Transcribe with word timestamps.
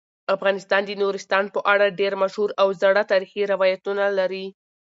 افغانستان 0.35 0.81
د 0.85 0.91
نورستان 1.01 1.45
په 1.55 1.59
اړه 1.73 1.95
ډیر 1.99 2.13
مشهور 2.21 2.49
او 2.61 2.67
زاړه 2.81 3.03
تاریخی 3.11 3.41
روایتونه 3.53 4.03
لري. 4.19 4.45